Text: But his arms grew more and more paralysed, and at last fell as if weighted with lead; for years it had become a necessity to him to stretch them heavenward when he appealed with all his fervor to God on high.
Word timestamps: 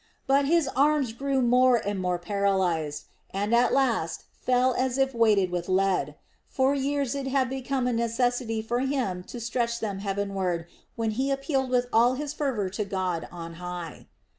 But 0.25 0.45
his 0.45 0.67
arms 0.69 1.13
grew 1.13 1.43
more 1.43 1.75
and 1.75 1.99
more 1.99 2.17
paralysed, 2.17 3.05
and 3.29 3.53
at 3.53 3.71
last 3.71 4.23
fell 4.31 4.73
as 4.73 4.97
if 4.97 5.13
weighted 5.13 5.51
with 5.51 5.69
lead; 5.69 6.15
for 6.47 6.73
years 6.73 7.13
it 7.13 7.27
had 7.27 7.49
become 7.51 7.85
a 7.85 7.93
necessity 7.93 8.63
to 8.63 8.77
him 8.77 9.23
to 9.25 9.39
stretch 9.39 9.79
them 9.79 9.99
heavenward 9.99 10.65
when 10.95 11.11
he 11.11 11.29
appealed 11.29 11.69
with 11.69 11.85
all 11.93 12.15
his 12.15 12.33
fervor 12.33 12.67
to 12.69 12.83
God 12.83 13.27
on 13.31 13.53
high. 13.61 14.07